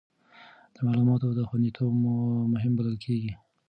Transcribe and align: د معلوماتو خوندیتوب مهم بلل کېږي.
د 0.75 0.77
معلوماتو 0.85 1.47
خوندیتوب 1.49 1.91
مهم 2.53 2.71
بلل 2.77 2.95
کېږي. 3.05 3.31